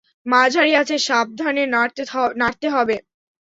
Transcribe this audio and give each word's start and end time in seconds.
মাঝারি 0.25 0.71
আঁচে 0.75 0.97
সাবধানে 0.99 1.63
নাড়তে 2.37 2.67
হবে। 2.69 2.95